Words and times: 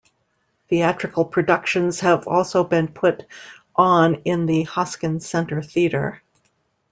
Theatrical 0.69 1.25
productions 1.25 1.99
have 1.99 2.27
also 2.27 2.63
been 2.63 2.87
put 2.87 3.27
on 3.75 4.15
in 4.25 4.47
the 4.47 4.63
Hoskins 4.63 5.29
Centre 5.29 5.61
theatre. 5.61 6.23